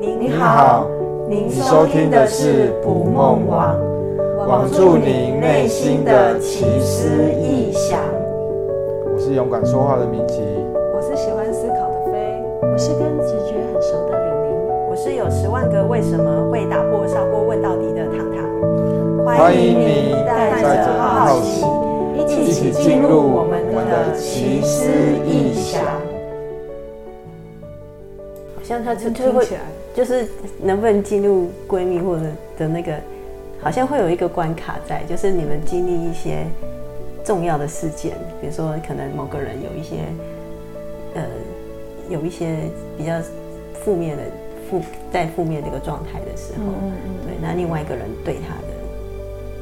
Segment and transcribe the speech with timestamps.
[0.00, 0.86] 您好，
[1.28, 3.76] 您收听的是《捕梦网》，
[4.46, 7.98] 网住您内心的奇思异想。
[9.12, 10.40] 我是勇敢说话的明奇，
[10.94, 14.54] 我是喜欢思考的飞，我是跟直觉很熟的玲玲，
[14.88, 19.26] 我是有十万个为什么会打破砂锅问到底的糖糖。
[19.26, 21.66] 欢迎你带着好奇，
[22.16, 24.88] 一起进入我们的奇思
[25.26, 25.82] 异想。
[28.54, 29.44] 好像他就就会。
[29.98, 30.28] 就是
[30.62, 32.22] 能不能进入闺蜜或者
[32.56, 32.94] 的那个，
[33.60, 36.46] 好像会有一个关卡在，就是你们经历一些
[37.24, 39.96] 重要的事件，比如说可能某个人有一些，
[41.16, 41.22] 呃，
[42.08, 42.58] 有一些
[42.96, 43.14] 比较
[43.82, 44.22] 负面的
[44.70, 44.80] 负
[45.10, 48.74] 在负面这个状态的时候，嗯嗯，对，那另外一个人对他的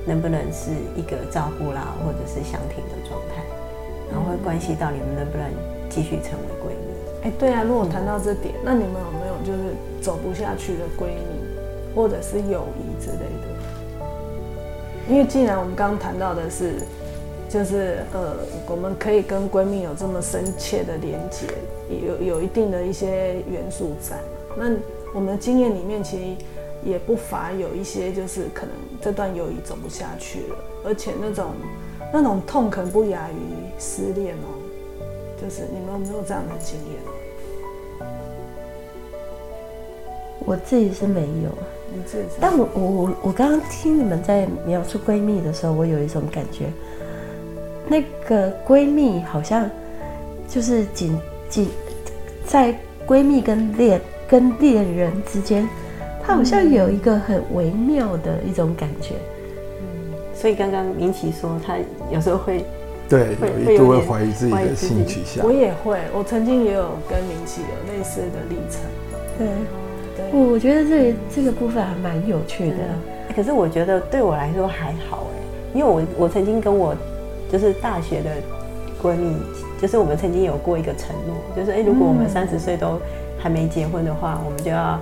[0.05, 3.41] 能不能是一个照顾啦，或者是相挺的状态，
[4.13, 5.49] 然后会关系到你们能不能
[5.89, 6.93] 继续成为闺蜜。
[7.25, 9.59] 哎，对啊，如果谈到这点，那你们有没有就是
[10.03, 13.47] 走不下去的闺蜜，或者是友谊之类的？
[15.09, 16.73] 因为既然我们刚刚谈到的是，
[17.49, 18.35] 就是呃，
[18.69, 21.47] 我们可以跟闺蜜有这么深切的连接，
[21.89, 24.19] 有有一定的一些元素在。
[24.57, 24.65] 那
[25.15, 26.25] 我们的经验里面，其实
[26.85, 31.53] 也不乏有一些，就是可能这段友谊走不下去了，而且那种
[32.13, 34.59] 那种痛可能不亚于失恋哦。
[35.41, 37.16] 就是你们有没有这样的经验？
[40.47, 41.51] 我自己是没有，
[41.93, 42.37] 你自己。
[42.41, 46.67] 但我我我我刚刚听你们在描述闺蜜的时候，我有一种感觉，
[47.89, 49.69] 那个闺蜜好像
[50.49, 51.69] 就是仅仅
[52.47, 52.73] 在
[53.05, 55.69] 闺蜜跟恋跟恋人之间，
[56.25, 59.17] 她好像有一个很微妙的一种感觉。
[59.81, 61.77] 嗯，所以刚刚明奇说，她
[62.13, 62.65] 有时候会
[63.09, 63.37] 对
[63.67, 65.45] 有一度会怀疑自己的性取向。
[65.45, 68.81] 我也会，我曾经也有跟明奇有类似的历程。
[69.39, 69.49] 对。
[70.33, 72.77] 我我觉得这这个部分还蛮有趣的，
[73.35, 76.95] 可是我觉得对我来说还好哎，因为我我曾经跟我
[77.51, 78.31] 就是大学的
[79.03, 79.37] 闺蜜，
[79.81, 83.01] 就是我们曾经有过一个承诺，就是哎，如果我们三十岁都
[83.39, 84.99] 还没结婚的话，我们就要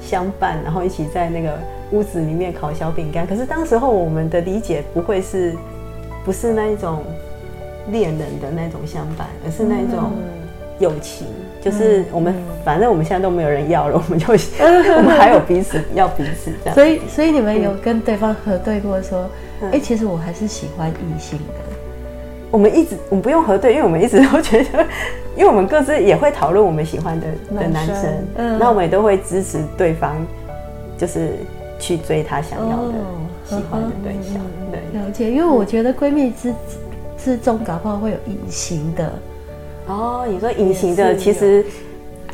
[0.00, 1.58] 相伴，然后一起在那个
[1.92, 3.26] 屋子里面烤小饼干。
[3.26, 5.54] 可是当时候我们的理解不会是，
[6.24, 7.02] 不是那一种
[7.90, 10.12] 恋人的那种相伴，而是那一种
[10.78, 11.26] 友情。
[11.64, 14.26] 就是我们，反正我们现在都没有人要了，我们就
[14.98, 16.74] 我们还有彼此要彼此这样。
[16.74, 19.26] 所以，所以你们有跟对方核对过说，
[19.72, 21.54] 哎，其实我还是喜欢异性的。
[22.50, 24.86] 我们一直，我们不用核对，因为我们一直都觉得，
[25.34, 27.26] 因为我们各自也会讨论我们喜欢的
[27.58, 30.14] 的男生，嗯，那我们也都会支持对方，
[30.98, 31.30] 就是
[31.78, 32.94] 去追他想要的、
[33.46, 34.42] 喜欢的对象。
[34.70, 35.30] 对，了解。
[35.30, 36.52] 因为我觉得闺蜜之
[37.16, 39.10] 之中，搞不好会有隐形的。
[39.86, 41.64] 哦，你说隐形的，其实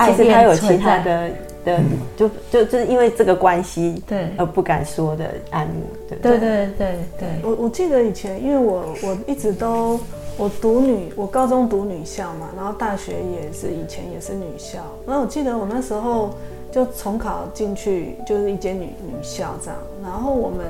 [0.07, 1.31] 其实他有其他的
[1.65, 1.81] 的，
[2.17, 6.39] 就就就是因为这个关系，对，而不敢说的暗慕，对对？
[6.39, 7.29] 对对对。
[7.43, 9.99] 我我记得以前，因为我我一直都
[10.39, 16.31] 我读女，我高中读女校嘛，然后大学也是以前也是女校，然后我记得我那时候
[16.71, 20.65] 就重考进去，就是一间女女校这样，然后我们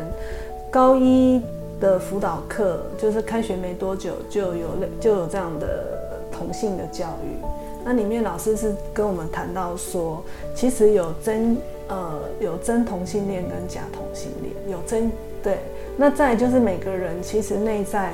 [0.70, 1.42] 高一
[1.78, 5.99] 的辅导课，就是开学没多久就有就有这样的。
[6.40, 7.36] 同性的教育，
[7.84, 10.24] 那里面老师是跟我们谈到说，
[10.54, 11.54] 其实有真
[11.88, 15.12] 呃有真同性恋跟假同性恋，有真
[15.42, 15.58] 对，
[15.98, 18.12] 那再就是每个人其实内在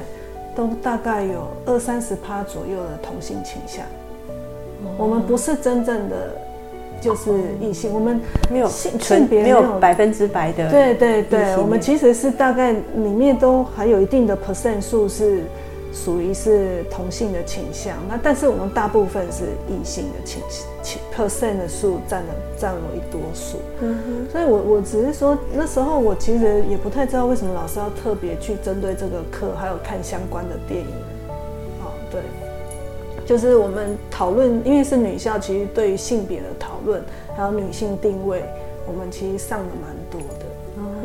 [0.56, 3.84] 都大概有二三十趴左右的同性倾向，
[4.84, 6.36] 哦、我们不是真正的
[7.00, 8.20] 就是异性，我们
[8.50, 15.44] 没有性性别没有百分之百的，对对对，我们其实是大概里面都还有一定的 percent 数是。
[15.96, 20.42] 属于是同性的倾向，那但是我们大部分是异性的倾
[20.82, 30.86] 倾 percent 的数占了占了一多数，嗯哼，所以我我只是说那时候我其实也不太知道为什么老师要特别去针对这个课，还有看相关的电影，
[31.80, 32.20] 哦，对，
[33.24, 37.02] 就是我们讨论，因为是女校，其实对于性别的讨论
[37.34, 38.44] 还有女性定位，
[38.86, 39.96] 我们其实上的蛮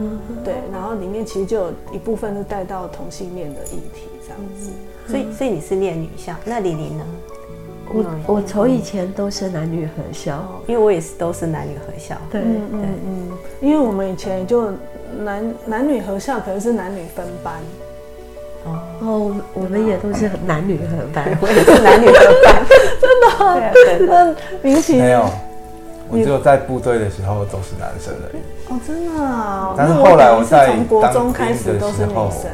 [0.02, 4.08] 嗯，对，然后里面其实就有一部分是带到同性恋的议题。
[4.24, 4.72] 这样子，
[5.08, 7.06] 所以所以你是念女校，那李玲呢？
[7.94, 12.16] 我我从以前都是男女合校，因为我也是都是男女合校。
[12.32, 14.72] 对嗯嗯嗯，因为我们以前就
[15.20, 17.56] 男男女合校，可能是男女分班。
[19.02, 22.14] 哦，我们也都是男女合班， 我也是男女合
[22.46, 22.66] 班，
[23.02, 23.74] 真的。
[23.74, 25.26] 对 那明星没有，
[26.12, 28.42] 我只有在部队的时候都是男生而已。
[28.70, 29.74] 哦，真的啊？
[29.78, 32.52] 但是后来我在从国中开始都是女生。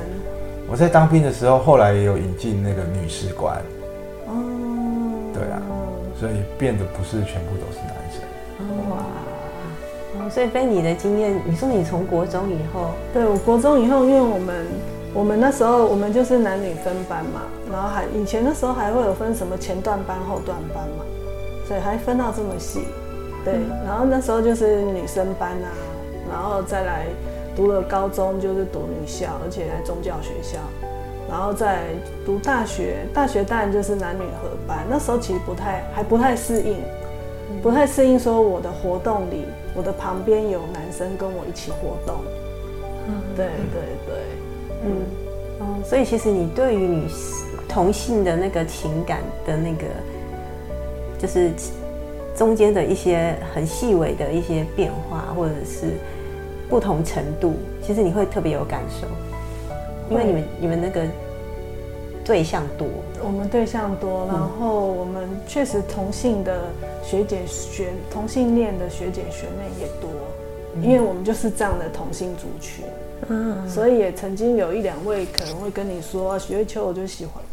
[0.70, 3.56] 我在当兵的时候，后来也有引进那个女士官，
[4.28, 4.36] 哦，
[5.34, 5.58] 对啊，
[6.20, 8.22] 所以变得不是全部都是男生。
[8.92, 8.98] 哇，
[10.20, 14.66] 哦，所以被你的经验，你说你从国中以后，对我国中以后，因为我们
[15.14, 21.06] 我们那时候我们就是男女分班嘛，然后还以前那时候还会有分什么前段班后段班嘛，
[21.66, 22.82] 所以还分到这么细。
[23.48, 25.72] 对，然后那时候就是女生班啊，
[26.30, 27.06] 然后再来
[27.56, 30.60] 读了高中就是读女校，而且在宗教学校，
[31.30, 31.86] 然后再
[32.26, 34.80] 读大学，大学当然就是男女合班。
[34.90, 36.76] 那时候其实不太还不太适应，
[37.64, 42.18] 不太适应说我的活动里，我的旁边有男生跟我一起活动。
[43.08, 44.16] 嗯，对对对，
[44.84, 44.92] 嗯，
[45.62, 47.08] 哦，所以其实你对于女
[47.70, 49.86] 同性的那个情感的那个，
[51.18, 51.50] 就是。
[52.38, 55.88] 中间的一些很细微的一些变化，或者是
[56.70, 59.08] 不同程度，其实你会特别有感受，
[60.12, 61.02] 因为你们你们那个
[62.24, 62.88] 对象多，
[63.24, 66.70] 我们对象多，然后我们确实同性的
[67.04, 70.10] 学姐学同性恋的学姐学妹也多，
[70.84, 72.86] 因为我们就是这样的同性族群，
[73.30, 77.44] 嗯，所以也曾经有一两位可能会跟你说，许魏秋，我就喜欢。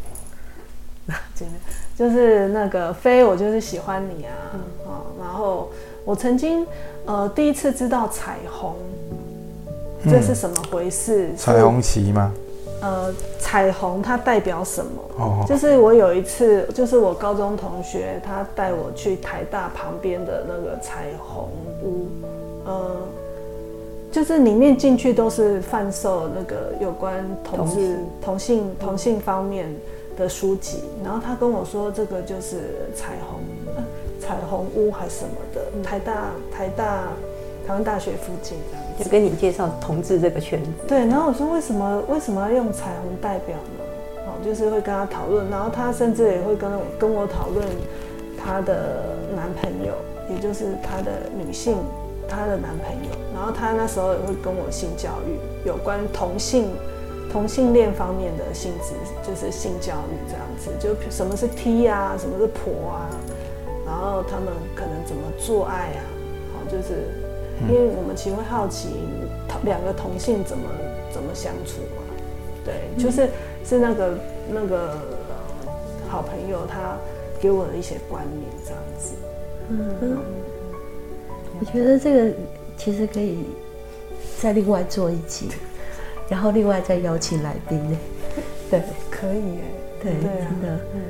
[1.35, 1.53] 真的
[1.95, 4.33] 就是那个飞，我就是喜欢你啊，
[4.85, 5.69] 嗯、然后
[6.03, 6.65] 我曾经
[7.05, 8.73] 呃第一次知道彩虹，
[10.03, 11.27] 这是什么回事？
[11.27, 12.33] 嗯、彩虹旗吗？
[12.81, 15.01] 呃，彩虹它代表什么？
[15.17, 21.47] 哦，就是我有一次，就是我高中同学他带我去台大旁边的那个彩虹
[21.83, 22.07] 屋，
[22.65, 22.95] 呃，
[24.11, 29.73] 就是里面进去都是贩售那个有关同志同性同性方面。
[30.17, 33.39] 的书籍，然后他跟我说，这个就是彩虹，
[34.19, 37.07] 彩虹屋还是什么的，台大台大
[37.67, 40.69] 台湾大学附近这样，就跟你介绍同志这个圈子。
[40.87, 43.83] 对，然后我说为什么为什么要用彩虹代表呢？
[44.25, 47.67] 哦，就是会跟他讨论，然后他甚至也会跟我跟我讨论
[48.37, 49.93] 他的男朋友，
[50.33, 51.77] 也就是他的女性，
[52.27, 56.69] 他的男朋友，然后他那时候也会跟我性教育，有关同性。
[57.31, 63.09] 同性恋方面的性质就是性教育这样子，就什么是 T 啊，什么是婆啊，
[63.85, 66.03] 然后他们可能怎么做爱啊，
[66.53, 67.09] 好，就是
[67.67, 68.89] 因为我们其实会好奇
[69.63, 70.63] 两个同性怎么
[71.11, 72.03] 怎么相处嘛，
[72.63, 73.29] 对，就是
[73.65, 74.17] 是那个
[74.49, 74.97] 那个
[76.07, 76.97] 好朋友他
[77.39, 79.15] 给我的一些观念这样子，
[79.69, 80.17] 嗯，
[81.59, 82.33] 我觉得这个
[82.77, 83.45] 其实可以
[84.39, 85.49] 再另外做一集。
[86.29, 87.97] 然后另外再邀请来宾呢？
[88.69, 89.61] 对，可以耶。
[90.01, 91.01] 对，真的，嗯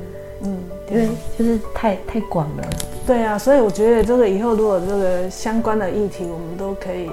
[0.42, 0.58] 嗯，
[0.90, 1.08] 因为
[1.38, 2.64] 就是太太广了。
[3.06, 7.10] 对啊，所以我觉得这个以后如果这个相关的议题，我们都可以，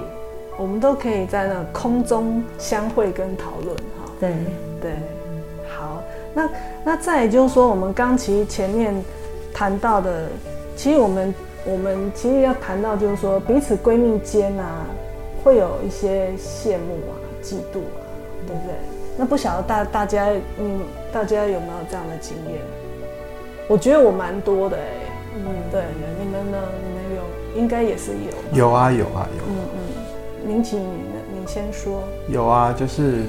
[0.56, 4.10] 我们都可以在那空中相会跟讨论哈。
[4.18, 4.32] 对
[4.80, 4.92] 对，
[5.68, 6.02] 好，
[6.32, 6.50] 那
[6.84, 8.94] 那再就是说，我们刚其实前面
[9.52, 10.28] 谈到的，
[10.74, 11.34] 其实我们
[11.66, 14.86] 我们其实要谈到就是说，彼此闺蜜间啊，
[15.42, 17.12] 会有一些羡慕啊。
[17.44, 18.00] 嫉妒啊，
[18.46, 18.74] 对不对？
[19.16, 20.26] 那不晓得大大家，
[20.58, 20.80] 嗯，
[21.12, 22.60] 大家有没有这样的经验？
[23.68, 24.82] 我觉得我蛮多的哎，
[25.36, 25.82] 嗯，对，
[26.18, 26.58] 你们呢？
[26.82, 28.58] 你们有，应该也是有。
[28.58, 29.44] 有啊，有啊，有。
[29.46, 32.02] 嗯嗯，林奇，你你先说。
[32.28, 33.22] 有啊，就是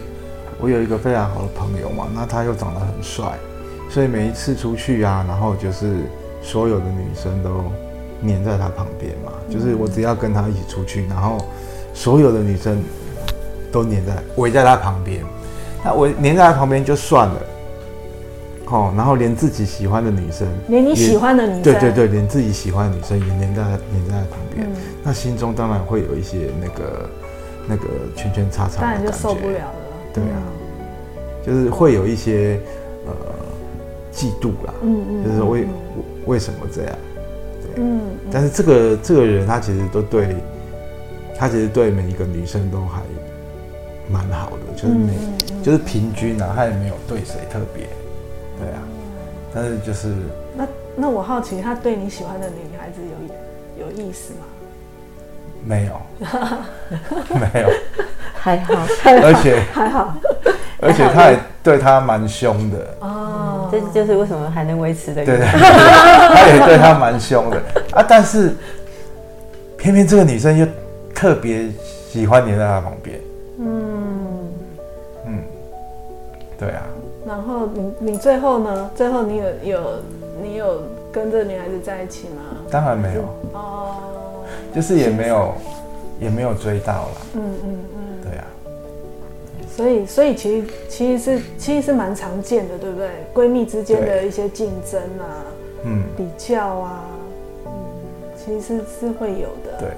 [0.59, 3.37] 我有一个非常好的朋友嘛，那他又长得很帅，
[3.91, 5.97] 所以每一次出去啊，然后就是
[6.41, 7.63] 所有的女生都
[8.21, 11.37] 黏在他旁边嘛，就是我只要跟他一起出去，然后
[11.93, 12.83] 所有的女生。
[13.75, 15.21] 都黏在围在他旁边，
[15.83, 17.41] 那围黏在他旁边就算了，
[18.67, 24.71] 哦，然后连自己喜欢的女生，连你喜欢的女生，对对对，连自己喜欢的女生也黏在黏在他旁边，嗯、
[25.03, 27.09] 那心中当然会有一些那个
[27.67, 29.75] 那个圈圈叉叉当然就受不了了。
[30.13, 32.57] 对啊，嗯、就是会有一些
[33.05, 33.13] 呃
[34.13, 36.95] 嫉妒啦，嗯嗯，就是为、嗯、为什么这样？
[37.61, 37.99] 对，嗯，
[38.31, 40.33] 但是这个这个人他其实都对，
[41.37, 43.01] 他其实对每一个女生都还。
[44.09, 47.87] 蛮好的，就是每，嗯嗯嗯、就是平均啊，他也没有对谁特别，
[48.59, 48.81] 对啊，
[49.53, 50.13] 但是就是
[50.55, 53.01] 那那我好奇，他对你喜欢的女孩子
[53.77, 54.39] 有有意思吗？
[55.67, 55.99] 没有，
[57.33, 57.69] 没有，
[58.35, 60.15] 还好，而且 还好，
[60.79, 62.77] 而且他也对他蛮凶的。
[62.99, 67.57] 哦，这就是为什么还能维持的，对对， 他也对他蛮凶的。
[67.93, 68.55] 啊，但是
[69.75, 70.67] 偏偏这个女生又
[71.15, 71.67] 特别
[72.11, 73.19] 喜欢黏在他旁边。
[73.57, 74.51] 嗯
[75.27, 75.43] 嗯，
[76.59, 76.83] 对啊。
[77.25, 78.91] 然后你你最后呢？
[78.95, 79.81] 最后你有有
[80.41, 80.81] 你有
[81.11, 82.57] 跟这个女孩子在一起吗？
[82.69, 83.21] 当然没有
[83.53, 83.95] 哦，
[84.73, 85.53] 就是也没有
[86.19, 87.17] 也没有追到了。
[87.35, 88.45] 嗯嗯嗯，对啊。
[89.75, 93.09] 所以所以其实其实是其实是蛮常见的，对不对？
[93.33, 95.43] 闺蜜之间的一些竞争啊，
[95.83, 97.03] 嗯，比较啊，
[97.65, 97.71] 嗯，
[98.37, 99.79] 其实是是会有的。
[99.79, 99.89] 对。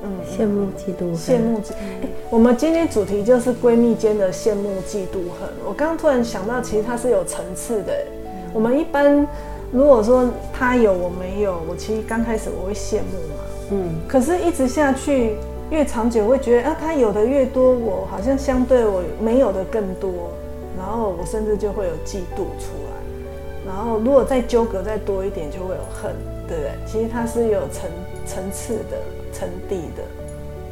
[0.00, 1.72] 嗯，羡慕嫉妒恨，羡慕嫉。
[1.72, 5.48] 哎，我们今天主题就是闺蜜间的羡慕嫉妒恨。
[5.66, 8.04] 我刚刚突然想到，其实它是有层次的。
[8.52, 9.26] 我们一般
[9.72, 15.36] 如果说他有我没有，我其实刚开始我会羡慕嘛，嗯，可是一直下去，
[15.70, 20.30] 越长久会觉得啊，他有的越多，我好像相对我没有的更多，
[20.76, 23.66] 然后我甚至就会有嫉妒出来。
[23.66, 26.14] 然后如果再纠葛再多一点，就会有恨，
[26.46, 26.72] 对不对？
[26.86, 27.88] 其实它是有层
[28.26, 28.98] 层次的。
[29.30, 30.02] 层地的，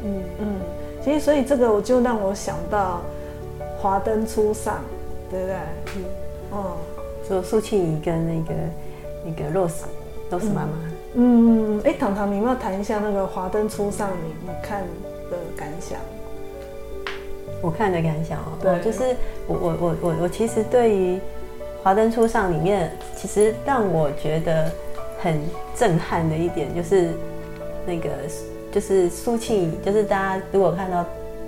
[0.03, 0.59] 嗯嗯，
[1.03, 3.01] 其实所以这个我就让我想到
[3.79, 4.83] 华灯初上，
[5.31, 5.55] 对不对？
[5.95, 6.03] 嗯
[6.51, 6.77] 哦，
[7.29, 8.53] 就苏庆仪跟那个
[9.25, 10.71] 那个 Rose，Rose 妈妈。
[11.13, 14.81] 嗯嗯，哎，糖糖，你要不要谈一下那个华灯初上你你看
[15.31, 15.97] 的感想？
[17.61, 19.15] 我看的感想哦，对，就是
[19.47, 21.19] 我我我我我其实对于
[21.81, 24.69] 华灯初上里面，其实让我觉得
[25.19, 25.39] 很
[25.75, 27.11] 震撼的一点就是
[27.85, 28.09] 那个。
[28.77, 31.03] 就是苏庆仪，就是大家如果看到，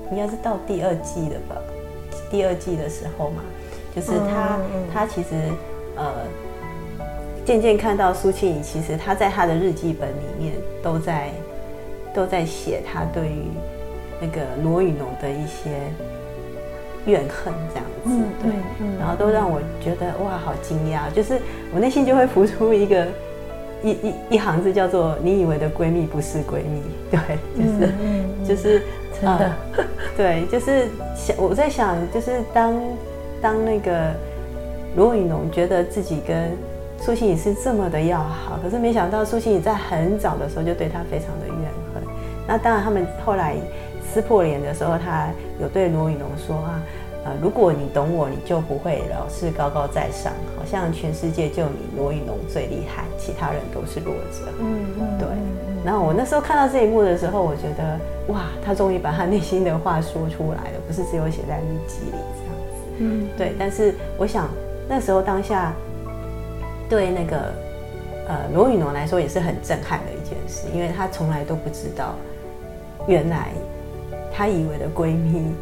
[0.09, 1.55] 应该是到第二季了吧？
[2.31, 3.43] 第二季的时候嘛，
[3.95, 4.57] 就是他，
[4.91, 5.36] 他其实
[5.95, 6.12] 呃，
[7.45, 11.29] 渐渐看到苏庆仪，其实他在他的日记本里面都在
[12.15, 13.43] 都在写他对于
[14.19, 15.69] 那个罗雨农的一些
[17.05, 21.39] 怨恨，这样子，嗯、对，嗯、然后都让我觉得哇，好惊讶，就是
[21.75, 23.07] 我内心就会浮出一个。
[23.83, 27.19] 一一一行字叫做“你以为的闺蜜不是闺蜜”，对，
[27.57, 28.81] 就是、嗯嗯、就是
[29.13, 29.86] 真的、呃，
[30.17, 32.75] 对，就是想我在想，就是当
[33.41, 34.12] 当那个
[34.95, 36.51] 罗雨农觉得自己跟
[37.00, 41.55] 苏欣怡是这么的要好，可是没想到苏欣怡在很早的时候就对他非常的怨
[41.93, 42.03] 恨。
[42.48, 43.55] 那当然，他们后来
[44.12, 45.27] 撕破脸的时候，他
[45.62, 46.81] 有对罗雨农说啊。
[47.26, 54.50] 呃，如果你懂我，你就不会老是高高在上，好像全世界就你罗雨农最厉害，其他人都是弱者。
[54.60, 55.28] 嗯嗯，对。
[55.84, 58.00] 然后我那时候看到这一幕的时候，我觉得
[58.34, 62.84] 哇，他终于把他内心的话说出来了，不是只有写在日记里这样子。
[63.00, 63.54] 嗯，对。
[63.60, 64.48] 但是我想
[64.88, 65.74] 那时候当下
[66.90, 67.52] 对那个
[68.30, 72.16] 呃罗雨侬来说也是很震撼的一件事，因为他从来都不知道，
[73.08, 73.50] 原来
[74.34, 75.54] 他以为的闺蜜。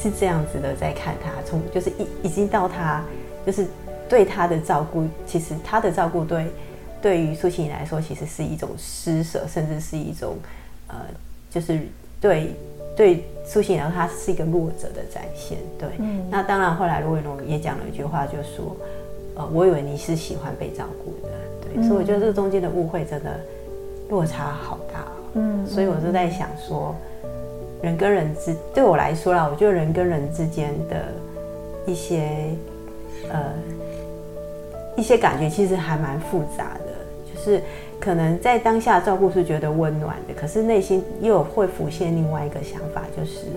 [0.00, 3.02] 是这样子的，在看他，从就是已已经到他，
[3.46, 3.66] 就是
[4.08, 6.46] 对他的照顾，其实他的照顾对
[7.00, 10.36] 对于苏庆仪来说，其实是一种施舍，甚至是一种
[10.88, 10.96] 呃，
[11.50, 11.80] 就是
[12.20, 12.54] 对
[12.96, 15.58] 对苏庆仪来说，他是一个弱者的展现。
[15.78, 18.76] 对，嗯、那当然后来罗伟龙也讲了一句话，就说
[19.36, 21.32] 呃，我以为你是喜欢被照顾的，
[21.62, 23.40] 对，嗯、所以我觉得这个中间的误会真的
[24.10, 25.04] 落差好大。
[25.34, 26.94] 嗯，所以我就在想说。
[27.84, 31.04] 人跟人之，对我来说啦，我觉得人跟人之间的
[31.84, 32.26] 一些
[33.30, 33.52] 呃
[34.96, 36.92] 一些感觉，其实还蛮复杂的。
[37.30, 37.60] 就是
[38.00, 43.48] 可能在当下照顾是觉得温暖的，可是内心又会浮现另外一个想法，就是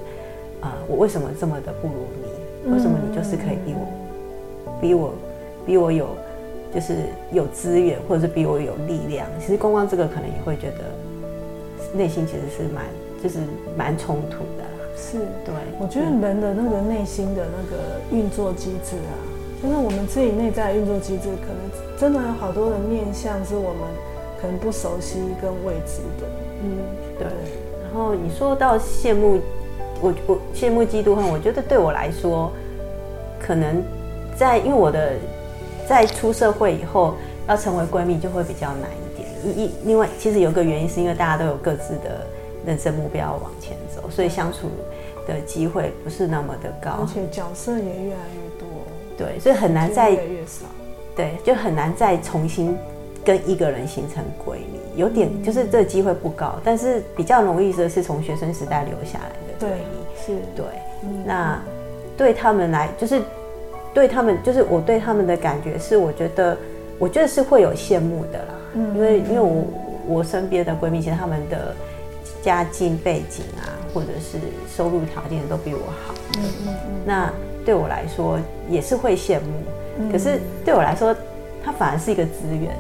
[0.60, 2.74] 啊、我为什么这么的不如你？
[2.74, 3.88] 为什么你就是可以比我
[4.82, 5.14] 比我
[5.66, 6.10] 比我有
[6.76, 6.96] 就是
[7.32, 9.26] 有资源，或者是比我有力量？
[9.40, 10.84] 其实光光这个可能也会觉得
[11.96, 12.84] 内心其实是蛮。
[13.22, 13.40] 就是
[13.76, 14.64] 蛮冲突的，
[14.96, 15.54] 是对。
[15.80, 19.14] 我觉得人的那个内心的那个运作机制啊，
[19.62, 23.82] 就是我们自己内在运作机制，可能真的有好多的面向是我们
[24.42, 26.28] 可能不熟悉跟未知的。
[26.64, 26.78] 嗯，
[27.18, 27.28] 对。
[27.84, 29.40] 然后你说到羡慕，
[30.02, 32.52] 我我羡慕嫉妒恨，我觉得对我来说，
[33.40, 33.82] 可能
[34.36, 35.14] 在因为我的
[35.88, 37.16] 在出社会以后
[37.48, 39.58] 要成为闺蜜就会比较难一点。
[39.58, 42.26] 一另外，其实有个原因是因为大家都有各自的。
[42.68, 44.68] 人生目标往前走，所以相处
[45.26, 48.68] 的机会不是那么的高，而且角色也越来越多。
[49.18, 50.66] 对，所以很难再越来越少。
[51.16, 52.78] 对，就很难再重新
[53.24, 60.26] 跟一个人形成闺蜜，有点就是这机会不高，但是比较容易的是从学生时代留下来的闺蜜。
[60.26, 60.66] 是，对。
[61.26, 61.58] 那
[62.18, 63.22] 对他们来，就是
[63.94, 66.58] 对他们，就是我对他们的感觉是，我觉得，
[67.00, 68.54] 我觉得是会有羡慕的啦。
[68.74, 69.64] 嗯，因为因为我
[70.06, 71.74] 我身边的闺蜜，其实他们的。
[72.48, 74.38] 家境背景啊，或者是
[74.74, 77.30] 收入条件都比我好，嗯嗯嗯，那
[77.66, 78.40] 对我来说
[78.70, 79.52] 也是会羡慕。
[80.00, 81.14] 嗯、可是对我来说，
[81.62, 82.74] 他反而是一个资源。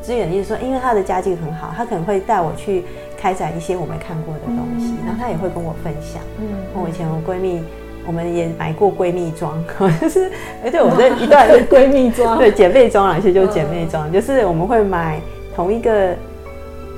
[0.00, 2.82] 资源就是说，因为他的家境很好，他可能会带我去
[3.18, 6.22] 开展一些我没看过的东西，嗯、然后他也会跟我分享。
[6.38, 7.62] 嗯，我以前我闺蜜，
[8.06, 9.62] 我们也买过闺蜜装，
[10.00, 10.32] 就是
[10.64, 15.20] 哎，对我们这 一段闺蜜装，对姐妹装啊，其实就是姐妹装，就是我们会买
[15.54, 16.16] 同一个。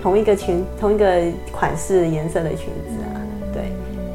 [0.03, 1.07] 同一个裙，同一个
[1.53, 3.17] 款式颜色的裙子啊，
[3.55, 3.63] 对，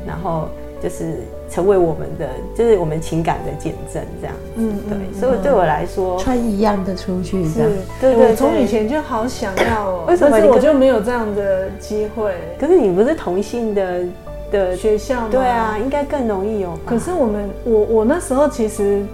[0.06, 0.50] 然后
[0.84, 4.36] 就是成为我们的，就是我们情感的见证，这样。
[4.58, 5.20] 嗯，对。
[5.20, 7.72] 所以对我来说，穿一样的出去，这样。
[8.02, 10.06] 对对，从以前就好想要哦。
[10.10, 12.34] 为什么我就没有这样的机会？
[12.60, 14.04] 可是你不是同性的
[14.52, 15.30] 的学校吗？
[15.32, 16.78] 对啊，应该更容易有。
[16.86, 19.06] 可是我们，我我那时候其实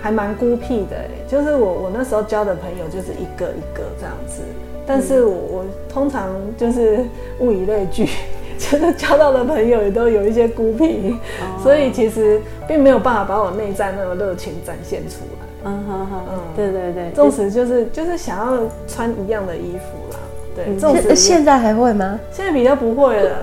[0.00, 4.40] 还蛮孤僻的，就是我我那时候交的朋友就是一个一个这样子。
[4.86, 7.00] 但是我我通常就是
[7.40, 8.08] 物以类聚，
[8.58, 15.46] 就是交到的朋友也都有一些孤僻，哦、所以其实并没有办法把我内在那个热情展现出来。
[15.64, 18.58] 嗯哼哼，嗯，对对对，纵使就是就是想要
[18.88, 20.18] 穿一样的衣服啦，
[20.56, 22.18] 对，纵使、嗯、现在还会吗？
[22.32, 23.36] 现在比较不会了，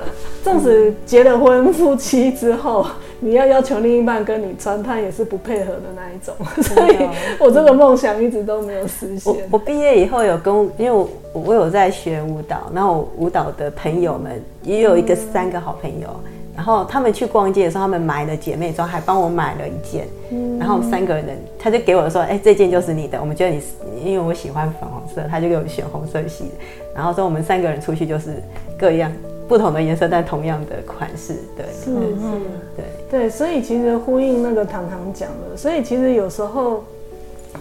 [0.44, 2.86] 纵使结了婚夫妻之后。
[3.22, 6.34] 你要要求另一半跟你穿，他也是不配合的那一种，
[6.64, 7.10] 所以
[7.40, 9.34] 我这个梦想一直都没有实现。
[9.34, 16.08] 我我毕业以后有跟，因为我我有在学舞蹈，然后舞蹈的朋友们也有一个三个好朋友，
[16.56, 20.08] 然后他们去逛街的时候，他们买了姐妹装，还帮我买了一件，
[20.58, 21.26] 然后三个人
[21.60, 23.62] 他就给我说，哎、欸，这件就是你的，我们觉得你
[24.06, 26.52] 因为我喜欢粉红色，他就给我选红色系的，
[26.96, 28.42] 然后说我们三个人出去就是
[28.78, 29.12] 各样。
[29.50, 31.92] 不同的颜色，但同样的款式，对，是，是，
[32.78, 36.84] 对，对，所以其实呼应那个糖糖讲的，所以其实有时候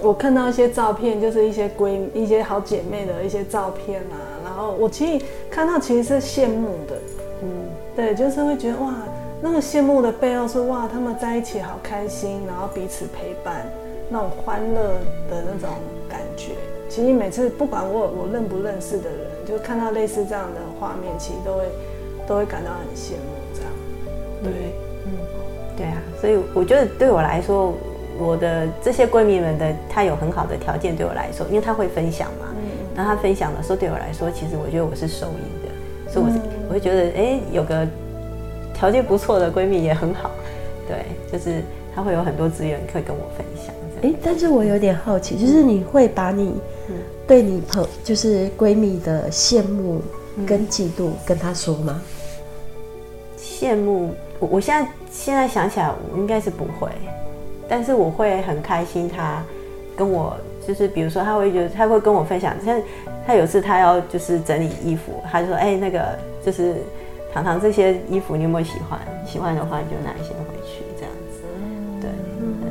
[0.03, 6.95] 我看到一些照片，就是一些闺一些好姐妹的一些照片啊，然后我其实看到其实是羡慕的，
[7.43, 7.49] 嗯，
[7.97, 8.95] 对，就是会觉得哇，
[9.41, 13.67] 那个羡慕的背后是哇，他们在一起好开心，然后彼此陪伴，
[14.11, 14.83] 那种欢乐
[15.31, 15.71] 的那种
[16.07, 16.53] 感觉。
[16.89, 21.65] 其实每次不管我我认不认识的人，就看到类似这样的画面，其实都会
[22.27, 23.37] 都会感到很羡慕。
[23.55, 23.71] 这样，
[24.43, 24.53] 对，
[25.07, 25.13] 嗯，
[25.77, 27.75] 对啊，所以我觉得对我来说，
[28.19, 32.63] 我的这些闺蜜们的，她有很好的条件，对我来说，因为她会分享嘛，嗯，
[32.97, 37.87] 然后她分享的时候，对我来说，其实我觉得我是受益的，所以我是我会觉得，哎，有个
[38.73, 40.31] 条件不错的闺蜜也很好，
[40.87, 41.63] 对，就是
[41.95, 43.75] 她会有很多资源可以跟我分享。
[44.01, 46.55] 哎，但是我有点好奇，就是你会把你
[47.27, 50.01] 对你朋就是闺蜜的羡慕
[50.47, 52.01] 跟嫉妒跟她说吗？
[53.39, 56.89] 羡慕，我我现在现在想起来，我应该是不会，
[57.69, 59.43] 但是我会很开心，她
[59.97, 62.81] 跟我就是比如说，她会觉得她会跟我分享，像
[63.27, 66.77] 她有次她要就是整理衣服，她就说，哎，那个就是
[67.33, 68.99] 糖糖这些衣服你有没有喜欢？
[69.27, 70.33] 喜欢的话你就拿一些。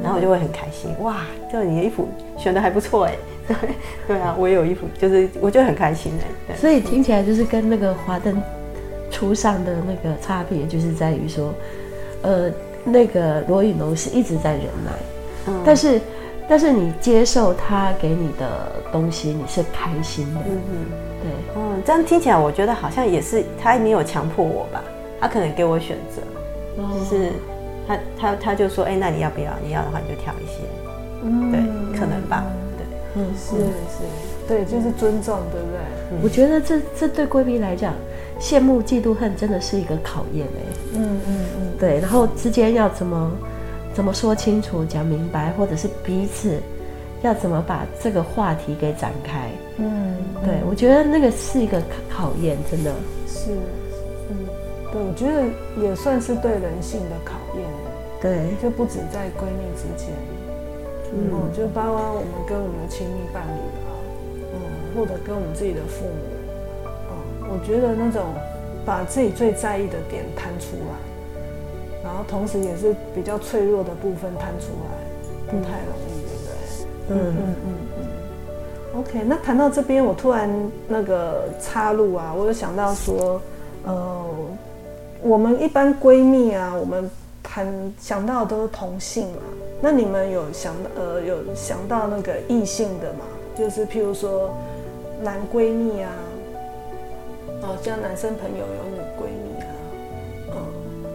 [0.08, 1.18] 然后我就会很开心，哇，
[1.52, 3.16] 就你的衣服选的还不错哎，
[3.46, 3.56] 对
[4.08, 6.14] 对啊，我也有衣服，就是我就很开心
[6.50, 6.56] 哎。
[6.56, 8.42] 所以听起来就是跟那个华灯
[9.12, 11.54] 初上的那个差别，就是在于说，
[12.22, 12.50] 呃，
[12.86, 14.92] 那个罗宇龙是一直在忍耐，
[15.48, 16.00] 嗯，但是
[16.48, 20.86] 但是你接受他给你的东西，你是开心的，嗯嗯，
[21.22, 24.82] 对，嗯，这样听起来我觉得好像也是他没有强迫我吧，
[25.20, 26.22] 他可能给我选择，
[26.82, 27.30] 哦，就是。
[27.88, 29.52] 他他他就说，哎、欸，那你要不要？
[29.64, 30.62] 你要的话，你就挑一些。
[31.24, 31.60] 嗯，对，
[32.00, 32.44] 可能吧。
[32.78, 34.04] 对，嗯，是是，
[34.48, 35.80] 对，就是尊重，对不对？
[36.12, 37.94] 嗯、我觉得这这对闺蜜来讲，
[38.40, 40.62] 羡慕、嫉妒、恨真的是一个考验哎。
[40.94, 43.32] 嗯嗯嗯，嗯对，然后之间要怎么
[43.94, 46.60] 怎么说清楚、讲明白，或者是彼此
[47.24, 49.50] 要怎么把这个话题给展开。
[49.78, 52.92] 嗯，对，我觉得那个是一个考验，真的
[53.28, 53.52] 是。
[54.30, 54.36] 嗯
[54.92, 55.44] 对，我觉得
[55.82, 57.47] 也算是对人性的考验。
[58.28, 60.12] 对，就不止在闺蜜之间，
[61.14, 63.90] 嗯，就包括我们跟我们的亲密伴侣啊，
[64.52, 64.60] 嗯，
[64.94, 66.12] 或者跟我们自己的父母，
[67.10, 68.26] 嗯，我觉得那种
[68.86, 74.92] 把自己最在意的点摊出来，然后同时也是比较脆弱的部分摊出来，
[75.46, 76.52] 不太容易，对不对？
[77.10, 79.00] 嗯嗯嗯嗯。
[79.00, 80.50] OK，那谈到这边，我突然
[80.88, 83.42] 那个插入啊，我有想到说，
[83.86, 84.26] 呃。
[85.24, 87.10] 我们一般闺蜜啊，我们
[87.58, 89.42] 谈想到的都是同性嘛。
[89.82, 93.26] 那你们有想到呃有想到那个异性的吗？
[93.58, 94.56] 就是譬如说
[95.24, 96.12] 男闺蜜啊，
[97.64, 99.74] 哦，像男生朋友有女闺蜜啊，
[100.52, 100.56] 嗯，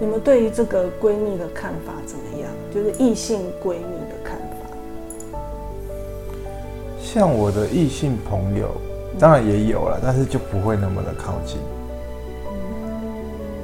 [0.00, 2.50] 你们对于这个闺蜜的看法怎么样？
[2.74, 4.66] 就是异性闺蜜的看法。
[7.00, 8.68] 像我的异性朋友，
[9.16, 11.58] 当然也有了，但是就不会那么的靠近。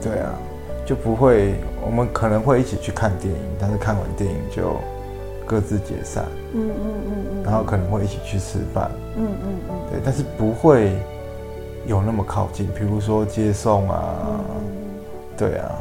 [0.01, 0.39] 对啊，
[0.89, 1.53] 就不会，
[1.85, 4.75] 我们可能会一起去看电影，但是看完电影就
[5.45, 6.25] 各自解散。
[6.55, 7.25] 嗯嗯嗯嗯。
[7.37, 8.91] 嗯，然后可能会一起去吃饭。
[9.15, 9.71] 嗯嗯嗯。
[9.71, 10.97] 嗯，对，但是不会
[11.87, 14.17] 有那么靠近，比如说接送啊。
[14.31, 14.65] 嗯，
[15.37, 15.77] 对啊。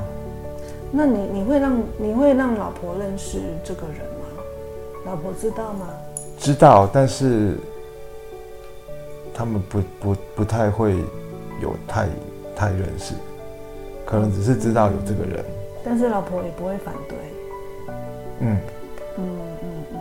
[0.92, 4.44] 那你你会让你会让老婆认识这个人吗？
[5.06, 5.88] 老婆知道吗？
[6.38, 7.56] 知道，但是
[9.34, 10.98] 他们不不不太会
[11.62, 12.10] 有太
[12.54, 13.14] 太认识。
[14.08, 15.44] 可能只是知道有这个人，
[15.84, 17.18] 但是老婆也不会反对。
[18.40, 18.58] 嗯
[19.18, 19.24] 嗯
[19.62, 20.00] 嗯嗯，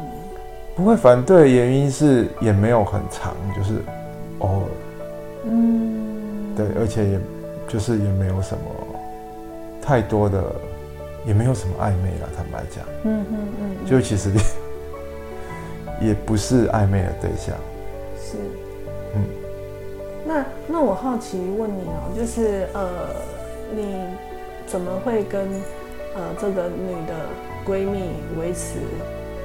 [0.77, 3.83] 不会反对，原因是也没有很长，就是
[4.39, 4.63] 偶尔。
[5.47, 7.21] 嗯，对，而且也
[7.67, 8.61] 就是也没有什么
[9.83, 10.41] 太多的，
[11.27, 12.85] 也没有什么暧昧了，坦白讲。
[13.03, 14.31] 嗯嗯嗯，就其实
[16.01, 17.57] 也 也不是暧昧的对象。
[18.21, 18.37] 是。
[19.17, 19.25] 嗯。
[20.25, 22.89] 那那我好奇问你哦，就是呃，
[23.75, 23.97] 你
[24.67, 25.49] 怎么会跟
[26.15, 27.15] 呃这个女的
[27.67, 28.79] 闺蜜维持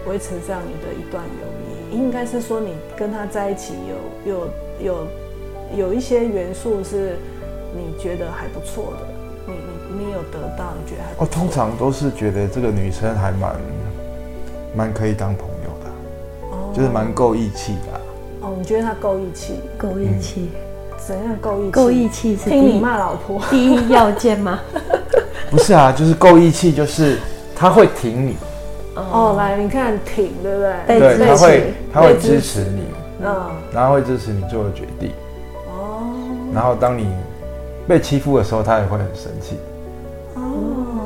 [0.08, 1.48] 维持这样你的一段友
[1.92, 1.98] 谊？
[1.98, 3.74] 应该是说你跟她在一起
[4.26, 4.48] 有有
[4.80, 5.08] 有
[5.88, 7.18] 有一些元素是
[7.76, 9.08] 你觉得还不错的，
[9.48, 11.26] 你你你有得到，你觉得还不错？
[11.26, 13.56] 哦，通常都是觉得这个女生还蛮
[14.76, 15.90] 蛮可以当朋友的，
[16.52, 18.00] 哦，就是蛮够义气的。
[18.42, 19.60] 哦，你觉得她够义气？
[19.78, 20.50] 够义气。
[20.54, 20.71] 嗯
[21.08, 21.72] 怎样够义气？
[21.72, 24.60] 够义气是听你骂老婆第一要件吗？
[25.50, 27.18] 不是啊，就是够义气，就是
[27.56, 28.38] 他会挺你。
[28.96, 31.00] 哦，来，你看挺，对不对？
[31.00, 32.84] 对，他会他会支持你，
[33.26, 33.36] 嗯，
[33.74, 35.12] 然后会支持你做的决定。
[35.68, 36.04] 哦。
[36.54, 37.08] 然后当你
[37.88, 39.58] 被欺负的时候，他也会很生气。
[40.36, 40.42] 哦。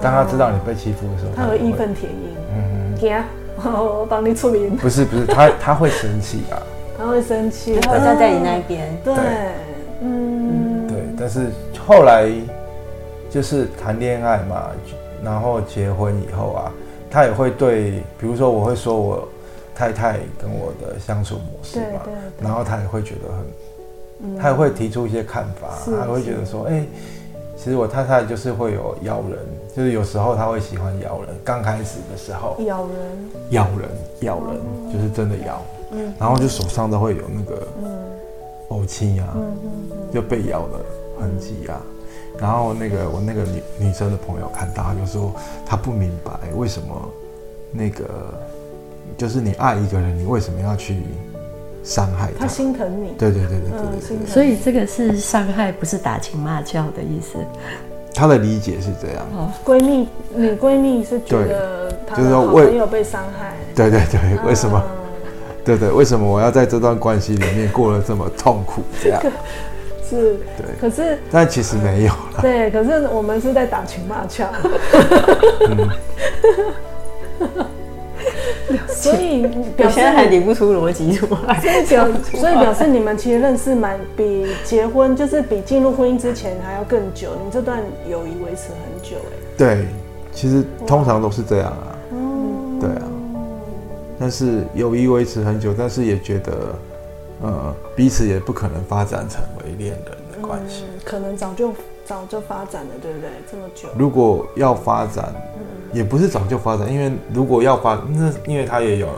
[0.01, 2.36] 当他知道你被欺负的时候，他会义愤填膺。
[2.55, 2.97] 嗯。
[2.99, 3.25] 给啊，
[3.63, 4.67] 我 帮你处理。
[4.69, 6.58] 不是不是，他他会生气啊。
[6.97, 8.95] 他会生气，他会站在你那边。
[9.03, 9.13] 对。
[11.17, 11.49] 但是
[11.86, 12.30] 后来
[13.30, 14.71] 就是谈恋爱嘛，
[15.23, 16.71] 然后结婚以后啊，
[17.10, 19.28] 他也会对，比如说我会说我
[19.73, 23.45] 太太跟我的相处模式嘛，对对对，然后他也会觉得很，
[24.23, 26.89] 嗯、他也会提出一些看法，他会觉得说，哎、欸，
[27.58, 29.39] 其实我太太就是会有咬人，
[29.75, 32.56] 就是有时候他会喜欢咬人，刚开始的时候。
[32.65, 32.95] 咬人，
[33.51, 33.89] 咬人，
[34.21, 37.89] 咬人，嗯、就是真的咬，嗯，然后就手上都会有那个，嗯。
[38.69, 39.38] 呕青啊，
[40.12, 40.80] 就被咬的
[41.19, 41.82] 痕迹啊，
[42.39, 45.34] 然后那个我那个女女生的朋友看到，就说
[45.65, 47.10] 她不明白为什么
[47.71, 48.06] 那个
[49.17, 51.04] 就是你爱一个人，你为什么要去
[51.84, 52.45] 伤害他？
[52.45, 53.13] 他心疼你。
[53.17, 54.28] 对对对对对对，对。
[54.28, 57.38] 所以这个是伤害，不是打情骂俏的意思。
[58.13, 59.25] 她的理解是这样。
[59.36, 63.54] 哦，闺蜜女闺蜜是觉得她的好朋友被伤害。
[63.75, 64.82] 对对对，为什么？
[65.65, 68.82] 对对，为什么我要在这段关系里面过得这么痛苦？
[69.01, 69.21] 这样
[70.09, 72.41] 是，对，可是但其实没有了。
[72.41, 74.47] 对，可是我们是在打情骂俏。
[78.87, 79.45] 所以
[79.77, 81.59] 表现还理不出逻辑出来。
[81.59, 87.29] 所以表，所以表示你们其实认识蛮比结婚，就是比进入婚姻之前还要更久。
[87.37, 89.37] 你们这段友谊维持很久，哎。
[89.57, 89.85] 对，
[90.31, 91.95] 其实通常都是这样啊。
[92.11, 93.03] 嗯，对啊。
[94.19, 96.73] 但是友谊维持很久，但是也觉得，
[97.41, 100.83] 呃，彼此也不可能发展成为恋人的关系。
[100.87, 101.73] 嗯，可能早就
[102.05, 103.29] 早就发展了，对不对？
[103.51, 103.89] 这么久。
[103.97, 109.09] 如果要发展，嗯，也不是早就发展，因为如果要发，那因为他也有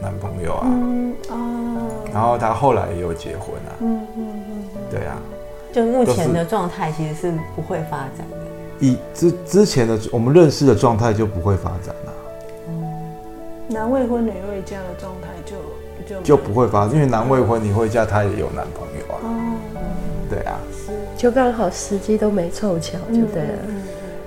[0.00, 5.20] 男朋友啊，嗯哦，然后他后来也有结婚啊，嗯嗯嗯，对啊，
[5.72, 8.36] 就目前的状态其实是不会发展的。
[8.78, 12.12] 以之之前的我们认识的状态就不会发展了。
[13.68, 15.56] 男未婚女未嫁的状态就
[16.06, 19.18] 就就不会发生，因为男未婚你会嫁，他也有男朋友啊。
[19.22, 19.58] 哦，
[20.30, 23.58] 对啊，是，就刚好时机都没凑巧，就对了。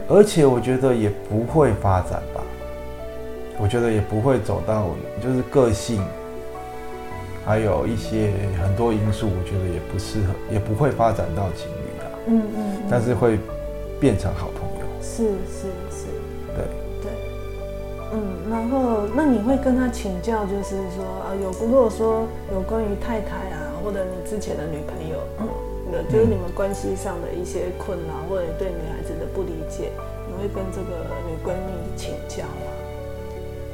[0.10, 2.42] 而且我觉得也不会发展吧，
[3.58, 4.88] 我觉得也不会走到，
[5.22, 6.02] 就是个性，
[7.46, 12.06] 还有一些很多因素，我觉得也不适合，也不会发展到情侣啊。
[12.28, 13.40] 嗯嗯，但是会
[14.00, 14.86] 变成好朋友。
[15.02, 15.68] 是是。
[18.12, 25.48] 嗯，然后那你会跟他请教，就是说啊，有如果说有关于太太啊，或者你之前的女朋友，嗯，
[26.10, 29.92] 就是你们关系上的一些困扰，或者对女孩子的不理解，
[30.28, 32.74] 你会跟这个女闺蜜请教吗？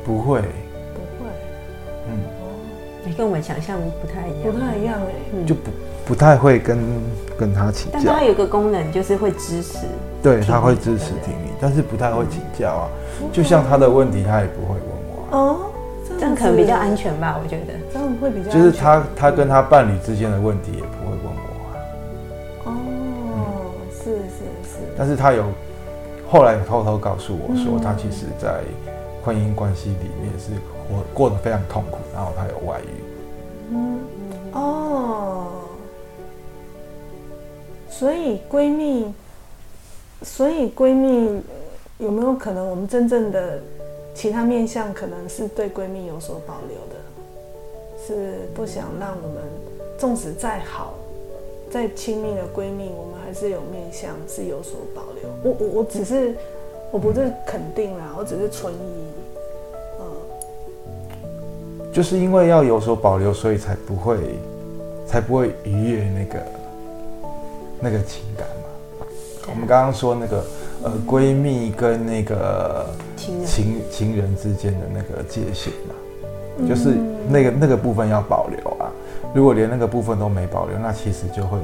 [0.03, 0.41] 不会，
[0.93, 1.31] 不会，
[2.07, 2.19] 嗯，
[3.13, 5.71] 跟我们想象不太一样，不太一样哎，嗯，就不
[6.07, 6.77] 不太会跟
[7.37, 9.87] 跟他请教，但他有个功能就是会支持，
[10.23, 12.89] 对，他会支持听你，但是不太会请教啊。
[13.31, 15.59] 就像他的问题，他也不会问我哦，
[16.07, 17.39] 这样可能比较安全吧？
[17.41, 17.73] 我觉得。
[17.91, 22.71] 这样会比较就是他他跟他伴侣之间的问题也不会问我。
[22.71, 22.75] 哦，
[23.97, 24.79] 是是是。
[24.97, 25.45] 但是他有
[26.27, 28.59] 后来偷偷告诉我说，他其实，在
[29.23, 30.51] 婚姻关系里面是
[30.89, 33.03] 我过得非常痛苦，然后他有外遇。
[33.71, 33.99] 嗯
[34.53, 35.47] 哦，
[37.89, 39.13] 所以闺蜜，
[40.21, 41.41] 所以闺蜜。
[41.97, 43.57] 有没有可能，我们真正的
[44.13, 49.41] 其他面相可能是对闺蜜有所保留的，是不想让我们，
[49.97, 50.93] 纵使再好、
[51.71, 55.29] 再亲密的闺蜜，我们还是有面向是有所保留。
[55.41, 56.35] 我我我只是
[56.91, 59.04] 我不是肯定啦，我只是存疑。
[61.95, 64.17] 嗯，就是因为要有所保留，所以才不会，
[65.07, 66.45] 才不会逾越那个
[67.79, 69.07] 那个情感嘛。
[69.47, 70.43] 我们刚刚说那个
[70.83, 76.95] 呃闺蜜跟那个情情情人之间的那个界限嘛，就是
[77.29, 78.91] 那个那个部分要保留啊。
[79.33, 81.57] 如果连那个部分都没保留，那其实就会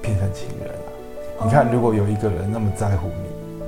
[0.00, 1.44] 变成情人了。
[1.44, 3.64] 你看，如果有一个人那么在乎你，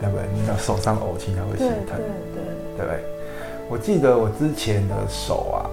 [0.00, 0.26] 对不对？
[0.34, 2.44] 你的手上偶情还会心疼，对对对，
[2.76, 3.11] 对不对？
[3.72, 5.64] 我记得我之前的手啊，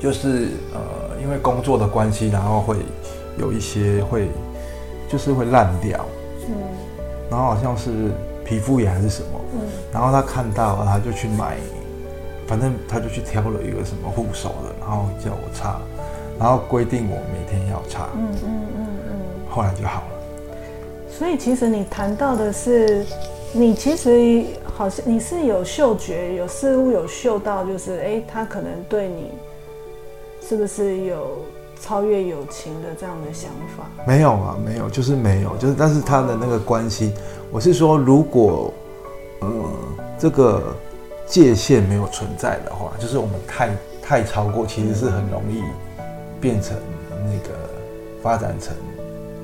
[0.00, 2.76] 就是呃，因为工作的关系，然后会
[3.36, 4.28] 有一些会，
[5.06, 6.02] 就是会烂掉，
[6.48, 6.54] 嗯，
[7.30, 8.10] 然后好像是
[8.46, 9.60] 皮肤炎还是什么，嗯，
[9.92, 11.58] 然后他看到，他就去买，
[12.46, 15.78] 反正他就去挑了一个什么护手的，然后叫我擦。
[16.38, 19.12] 然后规定我每天要擦，嗯嗯嗯嗯，
[19.50, 20.08] 后来就好了。
[21.10, 23.04] 所以其实你谈到的是，
[23.52, 24.46] 你其实
[24.80, 29.30] 好像你是有嗅觉，有似乎有嗅到，就是哎，他可能对你
[30.40, 31.36] 是不是有
[31.78, 33.84] 超越友情的这样的想法？
[34.06, 37.12] 没有啊，没有，就是没有，就是但是他的那个关系，
[37.52, 38.72] 我是说，如果
[39.42, 39.70] 嗯
[40.18, 40.74] 这个
[41.26, 45.62] 界限没有存在的话，就是我们太太超过，其实是很容易。
[46.40, 46.74] 变成
[47.26, 47.54] 那个
[48.22, 48.74] 发展成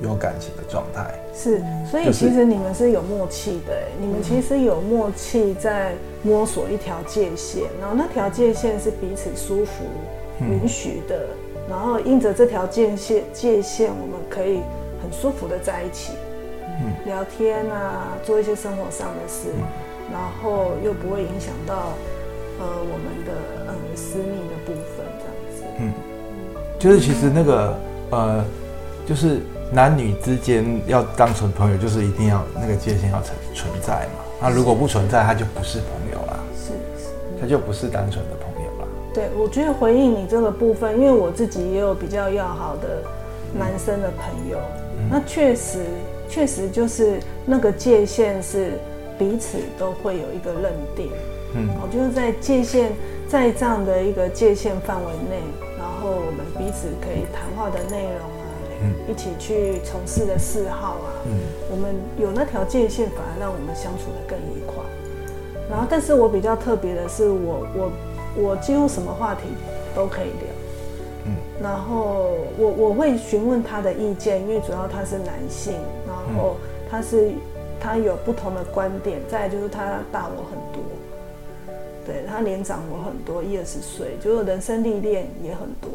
[0.01, 9.85] 有感情的状态，是，所以其实你们是有默契的，你们其实有默契在摸索一条界限，然后那条界限是彼此舒服、
[10.39, 11.27] 允许的，
[11.69, 14.61] 然后因着这条界限界限，我们可以
[15.01, 16.13] 很舒服的在一起，
[17.05, 19.49] 聊天啊，做一些生活上的事，
[20.11, 21.93] 然后又不会影响到
[22.59, 23.31] 呃我们的
[23.67, 25.93] 呃私密的部分，这样子，嗯。
[26.79, 27.75] 就是其实那个
[28.11, 28.45] 呃，
[29.03, 29.39] 就是
[29.71, 34.23] 男女之间要当成朋友，就是一定要那个界限要存存在嘛。
[34.41, 36.39] 那如果不存在，他就不是朋友啦。
[36.55, 36.67] 是
[37.01, 37.09] 是，
[37.41, 38.87] 他就不是单纯的朋友啦。
[39.13, 43.03] 对，我觉得回应你这个部分，因为我自己也有比较要好的
[43.57, 44.57] 男生的朋友，
[44.99, 45.85] 嗯、那确实
[46.29, 48.73] 确实就是那个界限是
[49.17, 51.09] 彼此都会有一个认定。
[51.55, 52.91] 嗯，我就是在界限
[53.27, 55.41] 在这样的一个界限范围内。
[55.77, 58.29] 然后我们彼此可以谈话的内容
[59.07, 61.31] 一起去从事的嗜好啊，嗯、
[61.69, 64.75] 我们有那条界限，反而让我们相处的更愉快。
[65.69, 67.91] 然后，但是我比较特别的是我，我
[68.35, 69.41] 我我几乎什么话题
[69.95, 70.47] 都可以聊。
[71.25, 75.73] 嗯、然后我我会询问他的意见，因为主要他是男性，
[76.07, 76.55] 然后
[76.89, 77.31] 他是
[77.79, 80.81] 他有不同的观点，再就是他大我很多。
[82.05, 85.91] 对，他年长我很多，一二十岁，就是人生历练也很多，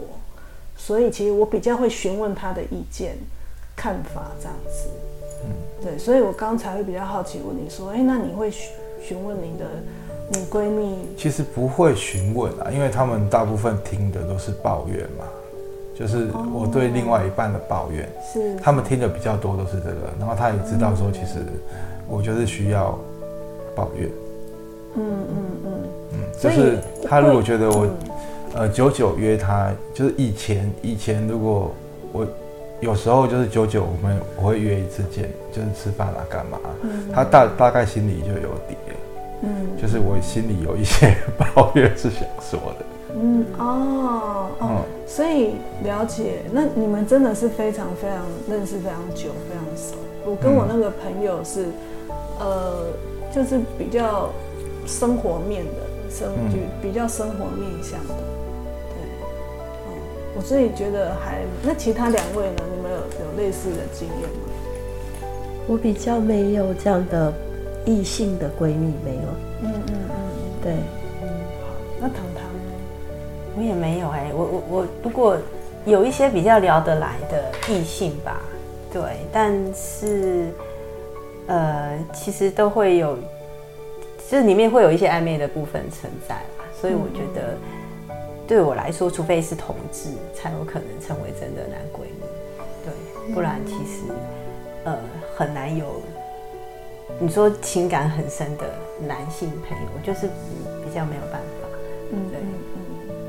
[0.85, 3.17] 所以其实我比较会询问他的意见、
[3.77, 4.89] 看法这样子。
[5.45, 8.69] 嗯，对，所以我刚才会比较好奇问你说，哎，那你会询
[9.01, 9.65] 询问你的
[10.33, 11.07] 你闺蜜？
[11.17, 15.25] 其实不会询问啊，因为他们大部分听的都是抱怨嘛，
[15.97, 21.39] 就是我对另外一半的抱怨，是他们听的比较多都是这个，然后他也知道说，其实
[22.09, 22.99] 我就是需要
[23.77, 24.11] 抱怨。
[24.97, 26.23] 嗯嗯嗯。
[26.41, 27.87] 就是他如果觉得我，
[28.55, 31.73] 呃，九九约他，就是以前以前如果
[32.13, 32.27] 我
[32.81, 36.59] 有时候就是九九我们我会约一次见，就是吃饭啊干嘛，
[37.15, 38.75] 他大大概心里就有底。
[38.89, 38.97] 了，
[39.45, 39.49] 嗯，
[39.81, 42.85] 就是我心里有一些抱怨是想说的，
[43.15, 48.19] 嗯哦哦，所以了解，那你们真的是非常非常
[48.51, 51.69] 认识非常久非常熟，我跟我那个朋友是，
[52.39, 52.85] 呃，
[53.35, 54.29] 就是比较
[54.87, 55.91] 生活面的。
[56.13, 58.32] 生就比较生活面向的，嗯，
[60.35, 62.63] 我自己觉得还那其他两位呢？
[62.75, 65.29] 你们有有类似的经验吗？
[65.67, 67.33] 我比较没有这样的
[67.85, 69.23] 异性的闺蜜，没有。
[69.63, 70.17] 嗯嗯嗯，
[70.63, 70.73] 对，
[71.23, 71.29] 嗯，
[71.61, 72.73] 好，那糖糖呢？
[73.57, 75.37] 我也没有哎、欸，我我我不过
[75.85, 78.41] 有一些比较聊得来的异性吧，
[78.93, 80.51] 对，但是
[81.47, 83.17] 呃，其实都会有。
[84.31, 87.55] 就是里面会有一些暧昧的部分存在吧，所以我觉得
[88.47, 92.27] 对我来说，除非是同志，才有可能成为真的男闺蜜。
[92.85, 94.03] 对，不然其实
[94.85, 94.99] 呃
[95.37, 96.01] 很难有
[97.19, 98.65] 你说情感很深的
[99.07, 100.27] 男性朋友，就是
[100.85, 101.69] 比较没有办法。
[102.13, 102.49] 嗯，对，嗯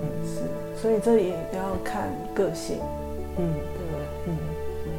[0.01, 2.77] 嗯是，所以这也要看个性。
[3.37, 4.01] 嗯，对不对？
[4.27, 4.37] 嗯
[4.85, 4.89] 嗯。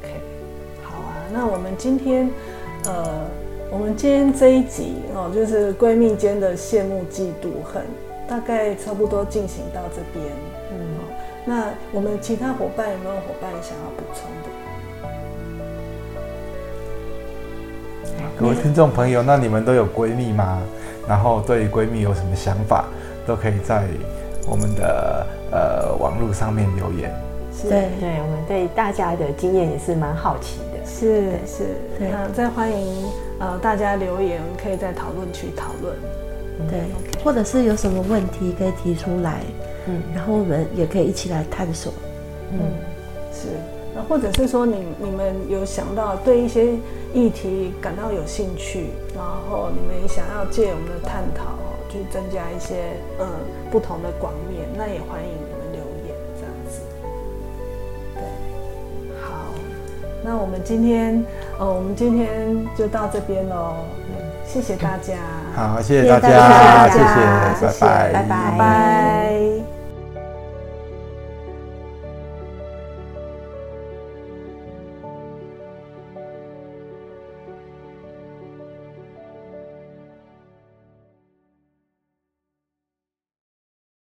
[0.00, 0.20] OK，
[0.82, 2.30] 好啊，那我们今天
[2.86, 3.24] 呃。
[3.68, 7.82] 我们今天这一集哦，就是闺蜜间的羡慕、嫉妒、恨，
[8.28, 10.26] 大概差不多进行到这边。
[10.72, 10.78] 嗯，
[11.44, 14.48] 那我们其他伙伴有没有伙伴想要补充的？
[18.38, 20.60] 各位听众朋友，那你们都有闺蜜吗？
[21.08, 22.84] 然后对闺蜜有什么想法，
[23.26, 23.84] 都可以在
[24.50, 27.14] 我们的呃网络上面留言。
[27.54, 30.84] 是对，对，我们对大家的经验也是蛮好奇的。
[30.84, 33.06] 是是，那再欢迎
[33.38, 35.96] 呃大家留言，可以在讨论区讨论。
[36.68, 36.80] 对.
[37.22, 39.40] 或者是有什么问题可以提出来，
[39.86, 41.92] 嗯，然后我们也可以一起来探索。
[42.52, 42.58] 嗯，
[43.32, 43.48] 是，
[43.94, 46.74] 那或者是说你你们有想到对一些
[47.12, 51.58] 议题感到有兴趣，然后你们想要借我们的探讨
[51.90, 53.26] 去增加一些嗯
[53.70, 56.80] 不同的广面，那也欢迎你们留言这样子。
[58.14, 58.22] 对，
[59.20, 59.52] 好。
[60.22, 61.24] 那我们今天，
[61.58, 63.74] 呃，我们今天就到这边喽。
[64.46, 65.14] 谢谢大家。
[65.54, 66.98] 好，谢谢大家，谢
[67.68, 68.22] 谢，拜拜。
[68.22, 69.75] 拜拜。